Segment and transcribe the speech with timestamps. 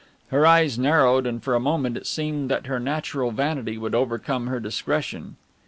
[0.29, 4.47] Her eyes narrowed and for a moment it seemed that her natural vanity would overcome
[4.47, 5.35] her discretion.